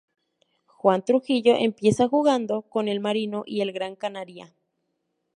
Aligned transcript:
Juan 0.65 1.05
Trujillo 1.05 1.55
empieza 1.55 2.07
jugando 2.07 2.63
con 2.63 2.87
el 2.87 3.01
Marino 3.01 3.43
y 3.45 3.61
el 3.61 3.71
Gran 3.71 3.95
Canaria. 3.95 4.51